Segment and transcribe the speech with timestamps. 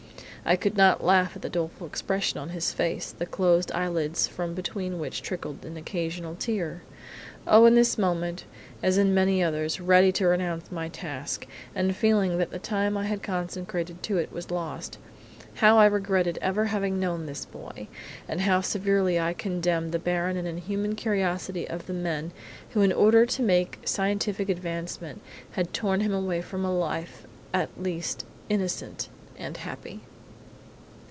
[0.43, 4.55] I could not laugh at the doleful expression of his face, the closed eyelids from
[4.55, 6.81] between which trickled an occasional tear!
[7.45, 8.45] Oh, in this moment,
[8.81, 11.45] as in many others, ready to renounce my task,
[11.75, 14.97] and feeling that the time I had consecrated to it was lost,
[15.57, 17.87] how I regretted ever having known this boy,
[18.27, 22.31] and how severely I condemned the barren and inhuman curiosity of the men
[22.71, 25.21] who in order to make scientific advancement
[25.51, 29.07] had torn him away from a life, at least innocent
[29.37, 30.01] and happy!"